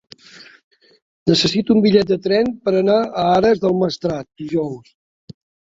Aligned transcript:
Necessito 1.31 1.75
un 1.75 1.83
bitllet 1.83 2.15
de 2.15 2.17
tren 2.25 2.51
per 2.65 2.75
anar 2.81 2.97
a 3.03 3.29
Ares 3.37 3.65
del 3.67 3.79
Maestrat 3.85 4.31
dijous. 4.45 4.93